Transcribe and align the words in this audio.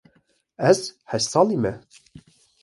Ez 0.69 0.79
heşt 1.09 1.27
salî 1.33 1.57
me. 1.63 1.73